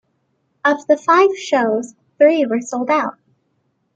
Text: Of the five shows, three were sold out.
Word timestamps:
Of 0.65 0.87
the 0.87 0.97
five 0.97 1.37
shows, 1.37 1.93
three 2.17 2.43
were 2.47 2.59
sold 2.59 2.89
out. 2.89 3.19